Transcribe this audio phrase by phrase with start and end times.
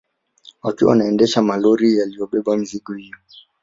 [0.63, 3.17] Wakiwa wanaendesha malori yaliyobeba mizigo hiyo